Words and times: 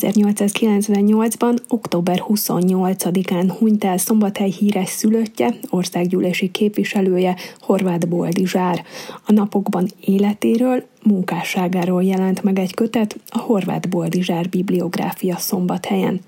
1898-ban, 0.00 1.58
október 1.68 2.22
28-án 2.28 3.54
hunyt 3.58 3.84
el 3.84 3.98
Szombathely 3.98 4.50
híres 4.50 4.88
szülöttje, 4.88 5.54
országgyűlési 5.70 6.50
képviselője 6.50 7.36
Horváth 7.60 8.06
Boldizsár. 8.06 8.84
A 9.26 9.32
napokban 9.32 9.88
életéről, 10.00 10.84
munkásságáról 11.02 12.04
jelent 12.04 12.42
meg 12.42 12.58
egy 12.58 12.74
kötet 12.74 13.20
a 13.28 13.38
Horváth 13.38 13.88
Boldizsár 13.88 14.48
bibliográfia 14.48 15.36
Szombathelyen. 15.36 16.20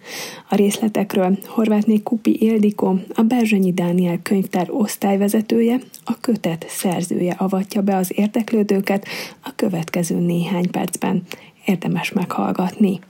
A 0.48 0.54
részletekről 0.54 1.38
Horvátné 1.46 2.02
Kupi 2.02 2.44
Ildikó, 2.44 2.98
a 3.14 3.22
Berzsenyi 3.22 3.72
Dániel 3.72 4.18
könyvtár 4.22 4.70
osztályvezetője, 4.70 5.80
a 6.04 6.16
kötet 6.20 6.66
szerzője 6.68 7.34
avatja 7.38 7.82
be 7.82 7.96
az 7.96 8.12
érdeklődőket 8.14 9.06
a 9.42 9.52
következő 9.56 10.18
néhány 10.18 10.70
percben. 10.70 11.22
Érdemes 11.64 12.12
meghallgatni. 12.12 13.00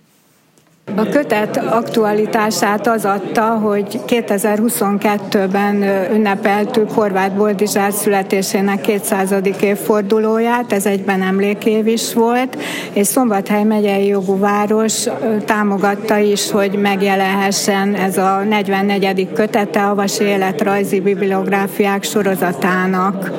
A 0.97 1.09
kötet 1.09 1.57
aktualitását 1.57 2.87
az 2.87 3.05
adta, 3.05 3.43
hogy 3.43 4.01
2022-ben 4.07 5.83
ünnepeltük 6.15 6.91
Horváth 6.91 7.37
Boldizsár 7.37 7.93
születésének 7.93 8.81
200. 8.81 9.35
évfordulóját, 9.61 10.73
ez 10.73 10.87
egyben 10.87 11.23
emlékév 11.23 11.87
is 11.87 12.15
volt, 12.15 12.57
és 12.93 13.07
Szombathely 13.07 13.65
megyei 13.65 14.07
jogú 14.07 14.39
város 14.39 15.05
támogatta 15.45 16.19
is, 16.19 16.51
hogy 16.51 16.73
megjelenhessen 16.73 17.95
ez 17.95 18.17
a 18.17 18.43
44. 18.49 19.33
kötete 19.33 19.87
a 19.87 19.95
Vasi 19.95 20.25
életrajzi 20.25 21.01
bibliográfiák 21.01 22.03
sorozatának. 22.03 23.31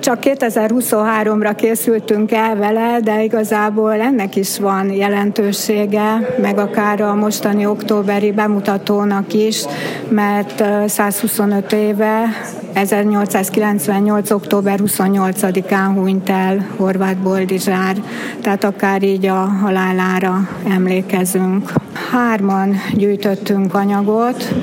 Csak 0.00 0.18
2023-ra 0.22 1.52
készültünk 1.56 2.32
el 2.32 2.56
vele, 2.56 3.00
de 3.02 3.22
igazából 3.22 3.92
ennek 3.92 4.36
is 4.36 4.58
van 4.58 4.92
jelentősége, 4.92 6.34
meg 6.40 6.58
akár 6.58 7.00
a 7.00 7.14
mostani 7.14 7.66
októberi 7.66 8.32
bemutatónak 8.32 9.32
is, 9.32 9.64
mert 10.08 10.64
125 10.88 11.72
éve 11.72 12.24
1898. 12.72 14.30
október 14.30 14.78
28-án 14.84 15.90
hunyt 15.94 16.30
el 16.30 16.66
Horváth 16.76 17.18
Boldizsár, 17.18 17.96
tehát 18.42 18.64
akár 18.64 19.02
így 19.02 19.26
a 19.26 19.48
halálára 19.62 20.48
emlékezünk. 20.70 21.72
Hárman 22.12 22.74
gyűjtöttünk 22.94 23.74
anyagot, 23.74 24.54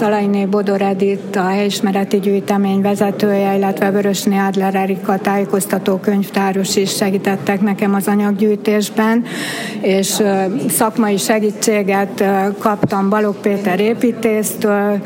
Szalainé 0.00 0.44
Bodor 0.44 0.82
Edith, 0.82 1.38
a 1.38 1.48
helyismereti 1.48 2.18
gyűjtemény 2.18 2.80
vezetője, 2.80 3.56
illetve 3.56 3.90
Vörösné 3.90 4.38
Adler 4.38 4.74
Erika 4.74 5.18
tájékoztató 5.18 5.96
könyvtáros 5.96 6.76
is 6.76 6.96
segítettek 6.96 7.60
nekem 7.60 7.94
az 7.94 8.08
anyaggyűjtésben, 8.08 9.24
és 9.80 10.22
szakmai 10.68 11.16
segítséget 11.16 12.24
kaptam 12.58 13.08
Balog 13.08 13.36
Péter 13.36 13.80
építésztől, 13.80 15.02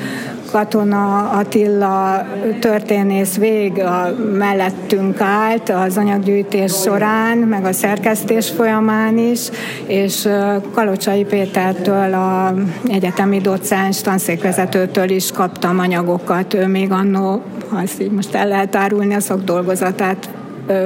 Katona 0.55 1.31
Attila 1.31 2.27
történész 2.61 3.37
vég 3.37 3.79
a 3.79 4.15
mellettünk 4.39 5.21
állt 5.21 5.69
az 5.69 5.97
anyaggyűjtés 5.97 6.73
során, 6.73 7.39
meg 7.39 7.65
a 7.65 7.73
szerkesztés 7.73 8.51
folyamán 8.51 9.19
is, 9.19 9.41
és 9.87 10.29
Kalocsai 10.75 11.25
Pétertől, 11.25 12.15
a 12.15 12.55
egyetemi 12.89 13.39
docens 13.39 14.01
tanszékvezetőtől 14.01 15.11
is 15.11 15.31
kaptam 15.33 15.79
anyagokat. 15.79 16.55
Ő 16.55 16.67
még 16.67 16.91
annó, 16.91 17.43
ha 17.69 17.81
ezt 17.81 18.01
így 18.01 18.11
most 18.11 18.35
el 18.35 18.49
lehet 18.49 18.77
árulni, 18.77 19.15
a 19.15 19.21
szakdolgozatát 19.21 20.29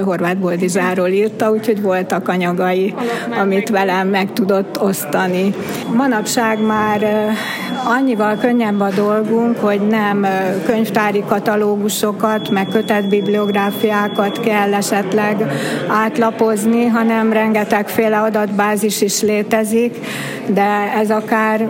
Horváth 0.05 0.39
Boldizsáról 0.39 1.09
írta, 1.09 1.51
úgyhogy 1.51 1.83
voltak 1.83 2.29
anyagai, 2.29 2.95
amit 3.41 3.69
velem 3.69 4.09
meg 4.09 4.33
tudott 4.33 4.81
osztani. 4.83 5.55
Manapság 5.97 6.61
már 6.67 7.31
annyival 7.85 8.37
könnyebb 8.37 8.81
a 8.81 8.91
dolgunk, 8.91 9.59
hogy 9.59 9.81
nem 9.81 10.27
könyvtári 10.67 11.25
katalógusokat, 11.29 12.51
meg 12.51 12.69
kötett 12.69 13.09
bibliográfiákat 13.09 14.41
kell 14.41 14.75
esetleg 14.75 15.51
átlapozni, 15.89 16.87
hanem 16.87 17.33
rengetegféle 17.33 18.19
adatbázis 18.19 19.01
is 19.01 19.21
létezik, 19.23 19.97
de 20.47 20.93
ez 20.97 21.11
akár 21.11 21.69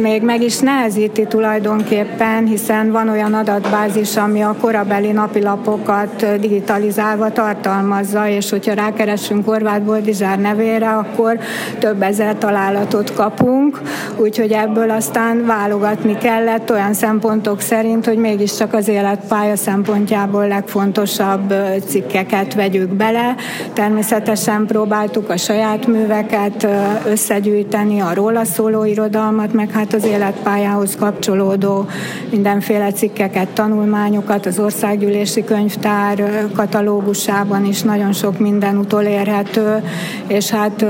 még 0.00 0.22
meg 0.22 0.42
is 0.42 0.58
nehezíti 0.58 1.26
tulajdonképpen, 1.26 2.46
hiszen 2.46 2.90
van 2.90 3.08
olyan 3.08 3.34
adatbázis, 3.34 4.16
ami 4.16 4.42
a 4.42 4.56
korabeli 4.60 5.12
napilapokat 5.12 6.40
digitalizálva 6.40 7.32
tartalmazza, 7.32 8.28
és 8.28 8.50
hogyha 8.50 8.74
rákeresünk 8.74 9.44
Horváth 9.44 9.82
Boldizsár 9.82 10.38
nevére, 10.38 10.88
akkor 10.90 11.38
több 11.78 12.02
ezer 12.02 12.36
találatot 12.38 13.14
kapunk, 13.14 13.80
úgyhogy 14.16 14.52
ebből 14.52 14.90
aztán 14.90 15.29
válogatni 15.38 16.16
kellett 16.18 16.70
olyan 16.70 16.94
szempontok 16.94 17.60
szerint, 17.60 18.06
hogy 18.06 18.16
mégiscsak 18.16 18.74
az 18.74 18.88
életpálya 18.88 19.56
szempontjából 19.56 20.48
legfontosabb 20.48 21.54
cikkeket 21.86 22.54
vegyük 22.54 22.88
bele. 22.88 23.34
Természetesen 23.72 24.66
próbáltuk 24.66 25.30
a 25.30 25.36
saját 25.36 25.86
műveket 25.86 26.66
összegyűjteni, 27.06 28.00
a 28.00 28.14
róla 28.14 28.44
szóló 28.44 28.84
irodalmat, 28.84 29.52
meg 29.52 29.70
hát 29.70 29.94
az 29.94 30.04
életpályához 30.04 30.96
kapcsolódó 30.96 31.86
mindenféle 32.30 32.92
cikkeket, 32.92 33.48
tanulmányokat, 33.48 34.46
az 34.46 34.58
országgyűlési 34.58 35.44
könyvtár 35.44 36.46
katalógusában 36.54 37.64
is 37.64 37.82
nagyon 37.82 38.12
sok 38.12 38.38
minden 38.38 38.76
utolérhető, 38.76 39.82
és 40.26 40.50
hát 40.50 40.84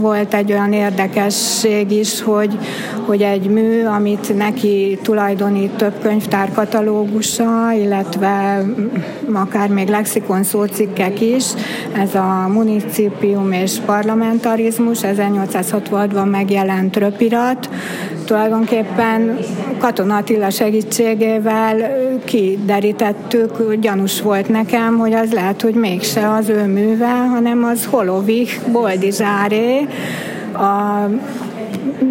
volt 0.00 0.34
egy 0.34 0.52
olyan 0.52 0.72
érdekesség 0.72 1.90
is, 1.90 2.22
hogy, 2.22 2.58
hogy 3.06 3.22
egy 3.22 3.50
mű, 3.50 3.84
amit 3.84 4.36
neki 4.36 4.98
tulajdonít 5.02 5.70
több 5.70 5.94
könyvtár 6.02 6.52
katalógusa, 6.52 7.72
illetve 7.72 8.64
akár 9.32 9.68
még 9.68 9.88
lexikon 9.88 10.42
szócikkek 10.42 11.20
is, 11.20 11.44
ez 11.92 12.14
a 12.14 12.48
municipium 12.52 13.52
és 13.52 13.72
parlamentarizmus, 13.86 14.98
1866-ban 15.02 16.30
megjelent 16.30 16.96
röpirat, 16.96 17.68
tulajdonképpen 18.24 19.38
Katona 19.78 20.16
Attila 20.16 20.50
segítségével 20.50 21.76
kiderítettük, 22.24 23.74
gyanús 23.80 24.20
volt 24.20 24.48
nekem, 24.48 24.98
hogy 24.98 25.12
az 25.12 25.32
lehet, 25.32 25.62
hogy 25.62 25.74
mégse 25.74 26.30
az 26.30 26.48
ő 26.48 26.66
műve, 26.66 27.26
hanem 27.26 27.64
az 27.64 27.88
Holovich 27.90 28.70
Boldizsáré, 28.70 29.81
a 30.54 31.08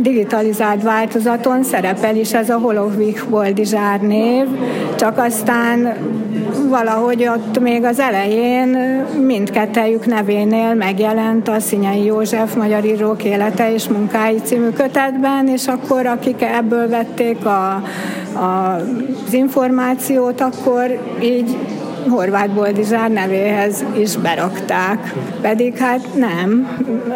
digitalizált 0.01 0.83
változaton 0.83 1.63
szerepel 1.63 2.15
is 2.15 2.33
ez 2.33 2.49
a 2.49 2.57
Holovik 2.57 3.25
Boldizsár 3.29 4.01
név, 4.01 4.47
csak 4.97 5.17
aztán 5.17 5.95
valahogy 6.69 7.27
ott 7.27 7.59
még 7.59 7.83
az 7.83 7.99
elején 7.99 8.67
mindkettejük 9.25 10.05
nevénél 10.05 10.73
megjelent 10.73 11.47
a 11.47 11.59
Szinyei 11.59 12.03
József 12.03 12.55
Magyar 12.55 12.85
Írók 12.85 13.23
Élete 13.23 13.73
és 13.73 13.87
Munkái 13.87 14.39
című 14.43 14.69
kötetben, 14.69 15.47
és 15.47 15.67
akkor 15.67 16.05
akik 16.05 16.41
ebből 16.41 16.89
vették 16.89 17.45
a, 17.45 17.83
a, 18.33 18.75
az 19.27 19.33
információt, 19.33 20.41
akkor 20.41 20.99
így 21.23 21.57
Horváth 22.09 22.53
Boldizsár 22.53 23.11
nevéhez 23.11 23.83
is 23.97 24.15
berakták. 24.15 25.13
Pedig 25.41 25.77
hát 25.77 26.15
nem, 26.15 26.67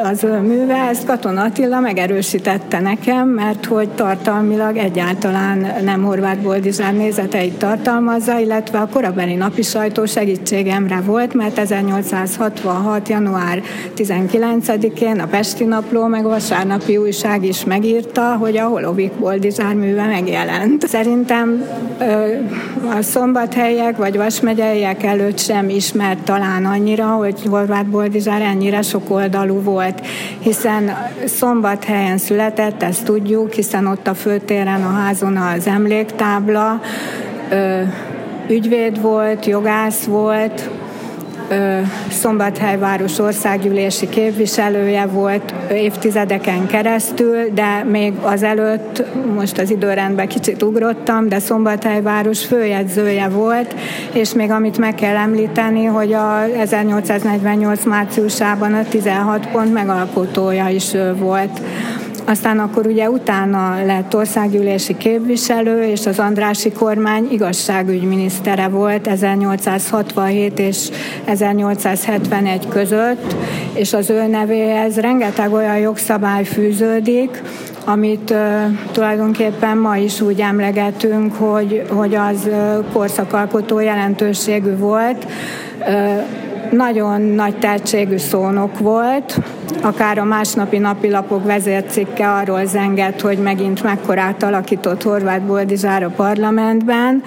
az 0.04 0.24
ő 0.24 0.40
műve, 0.40 0.88
ezt 0.90 1.06
Katon 1.06 1.38
Attila 1.38 1.80
megerősítette 1.80 2.80
nekem, 2.80 3.28
mert 3.28 3.66
hogy 3.66 3.90
tartalmilag 3.90 4.78
egyáltalán 4.78 5.68
nem 5.84 6.04
Horváth 6.04 6.42
Boldizsár 6.42 6.94
nézeteit 6.94 7.58
tartalmazza, 7.58 8.40
illetve 8.40 8.78
a 8.78 8.88
korabeli 8.88 9.36
napi 9.36 9.62
sajtó 9.62 10.06
segítségemre 10.06 11.02
volt, 11.06 11.34
mert 11.34 11.58
1866. 11.58 13.10
január 13.10 13.62
19-én 13.98 15.20
a 15.20 15.26
Pesti 15.26 15.64
Napló 15.64 16.06
meg 16.06 16.26
a 16.26 16.30
Vasárnapi 16.30 16.98
Újság 16.98 17.46
is 17.46 17.64
megírta, 17.64 18.36
hogy 18.36 18.58
a 18.58 18.68
Holovik 18.68 19.12
Boldizsár 19.12 19.74
műve 19.74 20.06
megjelent. 20.06 20.88
Szerintem 20.88 21.64
a 22.98 23.02
szombathelyek 23.02 23.98
vagy 23.98 24.18
Vasmegyei 24.18 24.75
megyeiek 24.76 25.04
előtt 25.04 25.40
sem 25.40 25.70
ismert 25.70 26.20
talán 26.20 26.66
annyira, 26.66 27.06
hogy 27.06 27.42
Horváth 27.50 27.88
Boldizsár 27.88 28.42
ennyire 28.42 28.82
sok 28.82 29.10
oldalú 29.10 29.62
volt, 29.62 30.02
hiszen 30.40 30.98
szombathelyen 31.26 32.18
született, 32.18 32.84
ezt 32.84 33.04
tudjuk, 33.06 33.54
hiszen 33.54 33.86
ott 33.86 34.08
a 34.08 34.14
főtéren, 34.14 34.84
a 34.84 34.92
házon 34.92 35.38
az 35.38 35.68
emléktábla, 35.68 36.82
ügyvéd 38.48 39.02
volt, 39.02 39.46
jogász 39.46 40.04
volt, 40.04 40.70
Szombathelyváros 42.10 43.20
országgyűlési 43.20 44.10
képviselője 44.10 45.06
volt 45.06 45.54
évtizedeken 45.72 46.68
keresztül, 46.68 47.38
de 47.54 47.84
még 47.84 48.14
azelőtt, 48.22 49.04
most 49.36 49.58
az 49.58 49.70
időrendben 49.70 50.28
kicsit 50.28 50.64
ugrottam, 50.64 51.30
de 51.30 51.40
Szombathelyváros 51.40 52.46
főjegyzője 52.46 53.28
volt, 53.28 53.76
és 54.14 54.34
még 54.34 54.52
amit 54.52 54.78
meg 54.78 54.96
kell 54.96 55.16
említeni, 55.16 55.86
hogy 55.86 56.14
a 56.14 56.44
1848 56.44 57.84
márciusában 57.86 58.74
a 58.74 58.84
16 58.90 59.48
pont 59.48 59.74
megalkotója 59.74 60.68
is 60.68 60.92
volt. 61.18 61.62
Aztán 62.28 62.60
akkor 62.60 62.88
ugye 62.88 63.10
utána 63.10 63.86
lett 63.86 64.16
országgyűlési 64.16 64.98
képviselő, 64.98 65.84
és 65.84 66.06
az 66.06 66.20
Andrási 66.20 66.72
kormány 66.72 67.28
igazságügyminisztere 67.32 68.68
volt 68.68 69.08
1867 69.08 70.60
és 70.60 70.90
1871 71.26 72.68
között, 72.68 73.36
és 73.74 73.94
az 73.94 74.10
ő 74.10 74.28
nevéhez 74.28 74.96
rengeteg 74.98 75.54
olyan 75.54 75.78
jogszabály 75.78 76.44
fűződik, 76.44 77.42
amit 77.86 78.30
uh, 78.30 78.38
tulajdonképpen 78.92 79.78
ma 79.78 79.98
is 79.98 80.22
úgy 80.22 80.40
emlegetünk, 80.40 81.34
hogy, 81.34 81.84
hogy 81.90 82.16
az 82.16 82.48
uh, 82.48 82.86
korszakalkotó 82.94 83.80
jelentőségű 83.80 84.78
volt. 84.78 85.26
Uh, 85.80 86.44
nagyon 86.76 87.22
nagy 87.22 87.58
tehetségű 87.60 88.18
szónok 88.18 88.80
volt, 88.80 89.40
akár 89.82 90.18
a 90.18 90.24
másnapi 90.24 90.78
napilapok 90.78 91.46
vezércikke 91.46 92.32
arról 92.32 92.66
zengett, 92.66 93.22
hogy 93.22 93.38
megint 93.38 93.84
mekkorát 93.84 94.44
alakított 94.44 95.04
Horváth 95.04 95.46
Boldizsár 95.46 96.04
a 96.04 96.10
parlamentben, 96.10 97.24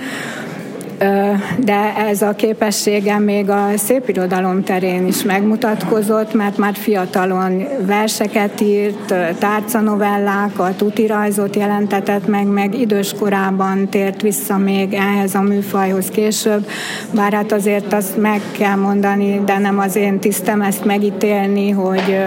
de 1.59 1.95
ez 1.97 2.23
a 2.23 2.33
képessége 2.33 3.19
még 3.19 3.51
a 3.51 3.69
szépirodalom 3.77 4.63
terén 4.63 5.07
is 5.07 5.23
megmutatkozott, 5.23 6.35
mert 6.35 6.57
már 6.57 6.75
fiatalon 6.75 7.65
verseket 7.87 8.61
írt, 8.61 9.15
tárcanovellákat, 9.39 10.83
utirajzot 10.83 11.57
jelentetett 11.57 12.27
meg, 12.27 12.47
meg 12.47 12.81
idős 12.81 13.15
korában 13.19 13.89
tért 13.89 14.23
vissza 14.23 14.57
még 14.57 14.93
ehhez 14.93 15.35
a 15.35 15.41
műfajhoz 15.41 16.09
később, 16.09 16.67
bár 17.15 17.33
hát 17.33 17.53
azért 17.53 17.93
azt 17.93 18.17
meg 18.17 18.41
kell 18.59 18.77
mondani, 18.77 19.43
de 19.45 19.59
nem 19.59 19.79
az 19.79 19.97
én 19.97 20.19
tisztem 20.19 20.63
ezt 20.63 20.85
megítélni, 20.85 21.71
hogy 21.71 22.19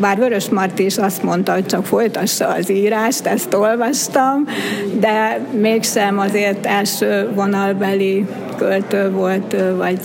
bár 0.00 0.16
Vörös 0.16 0.48
Marti 0.48 0.84
is 0.84 0.98
azt 0.98 1.22
mondta, 1.22 1.52
hogy 1.52 1.66
csak 1.66 1.86
folytassa 1.86 2.48
az 2.48 2.70
írást, 2.70 3.26
ezt 3.26 3.54
olvastam, 3.54 4.44
de 5.00 5.40
mégsem 5.60 6.18
azért 6.18 6.66
első 6.66 7.30
vonalbeli 7.34 8.26
költő 8.56 9.10
volt, 9.10 9.56
vagy 9.76 10.00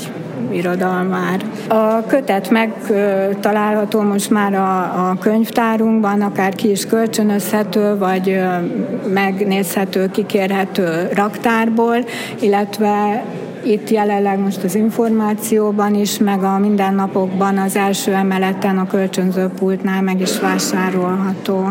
irodalmár. 0.51 1.45
A 1.67 2.05
kötet 2.05 2.49
megtalálható 2.49 4.01
most 4.01 4.29
már 4.29 4.53
a, 4.53 4.77
a 5.09 5.17
könyvtárunkban, 5.19 6.21
akár 6.21 6.55
ki 6.55 6.69
is 6.69 6.85
kölcsönözhető, 6.85 7.97
vagy 7.97 8.39
megnézhető, 9.07 10.09
kikérhető 10.11 11.09
raktárból, 11.13 11.97
illetve 12.39 13.23
itt 13.63 13.89
jelenleg 13.89 14.39
most 14.39 14.63
az 14.63 14.75
információban 14.75 15.95
is, 15.95 16.17
meg 16.17 16.43
a 16.43 16.57
mindennapokban 16.57 17.57
az 17.57 17.75
első 17.75 18.13
emeleten 18.13 18.77
a 18.77 18.87
kölcsönzőpultnál 18.87 20.01
meg 20.01 20.21
is 20.21 20.39
vásárolható. 20.39 21.69